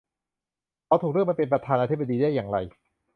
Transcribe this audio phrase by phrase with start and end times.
[0.85, 2.57] เขาถูกเลือกมาเป็นประธานาธิบดีได้อย่างไร?